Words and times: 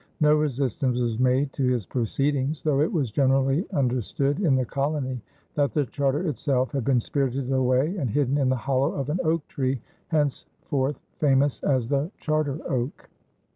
No 0.19 0.33
resistance 0.33 0.99
was 0.99 1.19
made 1.19 1.53
to 1.53 1.63
his 1.63 1.85
proceedings, 1.85 2.63
though 2.63 2.81
it 2.81 2.91
was 2.91 3.11
generally 3.11 3.67
understood 3.71 4.39
in 4.39 4.55
the 4.55 4.65
colony 4.65 5.21
that 5.53 5.75
the 5.75 5.85
charter 5.85 6.27
itself 6.27 6.71
had 6.71 6.83
been 6.83 6.99
spirited 6.99 7.51
away 7.51 7.95
and 7.97 8.09
hidden 8.09 8.39
in 8.39 8.49
the 8.49 8.55
hollow 8.55 8.93
of 8.93 9.09
an 9.09 9.19
oak 9.23 9.47
tree, 9.47 9.79
henceforth 10.07 10.99
famous 11.19 11.61
as 11.61 11.87
the 11.87 12.09
Charter 12.17 12.57
Oak. 12.67 13.09